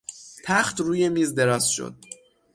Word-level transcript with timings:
تخت 0.43 0.79
روی 0.79 1.09
میز 1.09 1.35
دراز 1.35 1.69
شد. 1.69 1.95